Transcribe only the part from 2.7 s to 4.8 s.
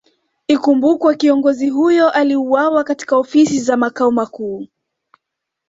katika Ofisi za Makao Makuu